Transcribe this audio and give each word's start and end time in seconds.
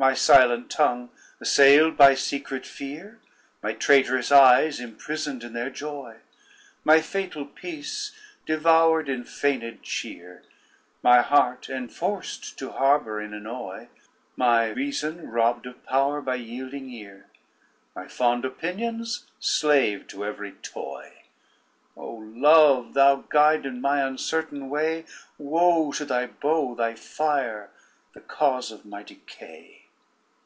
My 0.00 0.14
silent 0.14 0.70
tongue 0.70 1.10
assailed 1.42 1.98
by 1.98 2.14
secret 2.14 2.64
fear, 2.64 3.18
My 3.62 3.74
traitorous 3.74 4.32
eyes 4.32 4.80
imprisoned 4.80 5.44
in 5.44 5.52
their 5.52 5.68
joy, 5.68 6.16
My 6.84 7.02
fatal 7.02 7.44
peace 7.44 8.10
devoured 8.46 9.10
in 9.10 9.24
feignèd 9.24 9.80
cheer, 9.82 10.42
My 11.02 11.20
heart 11.20 11.68
enforced 11.68 12.58
to 12.60 12.70
harbor 12.70 13.20
in 13.20 13.34
annoy, 13.34 13.88
My 14.36 14.68
reason 14.70 15.28
robbed 15.30 15.66
of 15.66 15.84
power 15.84 16.22
by 16.22 16.36
yielding 16.36 16.88
ear, 16.88 17.26
My 17.94 18.08
fond 18.08 18.46
opinions 18.46 19.26
slave 19.38 20.08
to 20.08 20.24
every 20.24 20.52
toy. 20.62 21.24
O 21.94 22.08
Love! 22.10 22.94
thou 22.94 23.16
guide 23.28 23.66
in 23.66 23.82
my 23.82 24.00
uncertain 24.00 24.70
way, 24.70 25.04
Woe 25.36 25.92
to 25.92 26.06
thy 26.06 26.24
bow, 26.24 26.74
thy 26.74 26.94
fire, 26.94 27.68
the 28.14 28.22
cause 28.22 28.70
of 28.70 28.86
my 28.86 29.02
decay. 29.02 29.76